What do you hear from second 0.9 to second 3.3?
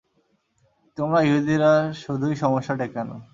তোমরা ইহুদীরা শুধুই সমস্যা ডেকে আনো।